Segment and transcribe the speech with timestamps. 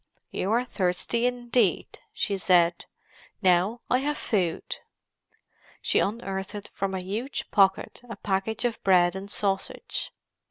[0.31, 2.85] You are thirsty, indeed," she said.
[3.43, 4.77] "Now I have food."
[5.79, 10.11] She unearthed from a huge pocket a package of bread and sausage.